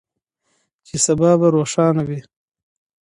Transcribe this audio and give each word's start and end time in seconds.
چې 0.87 0.95
سبا 1.05 1.31
به 1.39 1.47
روښانه 1.55 2.03
وي. 2.07 2.19